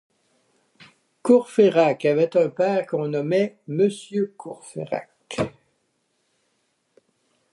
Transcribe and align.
Courfeyrac 1.21 2.05
avait 2.05 2.35
un 2.35 2.49
père 2.49 2.87
qu’on 2.87 3.09
nommait 3.09 3.59
Monsieur 3.67 4.21
de 4.29 4.33
Courfeyrac. 4.35 5.09